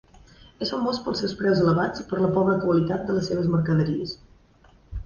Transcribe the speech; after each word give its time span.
És 0.65 0.71
famós 0.75 1.01
pels 1.07 1.21
seus 1.25 1.35
preus 1.43 1.61
elevats 1.65 2.03
i 2.05 2.07
per 2.09 2.23
la 2.25 2.33
pobra 2.39 2.57
qualitat 2.65 3.07
de 3.11 3.19
les 3.21 3.31
seves 3.33 3.53
mercaderies. 3.59 4.21